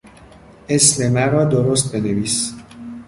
[0.69, 2.53] اسم مرا درست بنویس!